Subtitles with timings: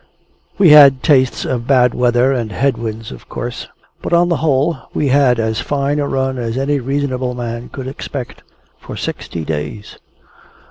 [0.57, 3.67] We had tastes of bad weather and head winds, of course;
[4.01, 7.85] but, on the whole we had as fine a run as any reasonable man could
[7.87, 8.41] expect,
[8.79, 9.99] for sixty days.